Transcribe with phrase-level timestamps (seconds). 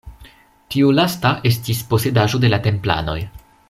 [0.75, 3.19] Tiu lasta estis posedaĵo de la Templanoj.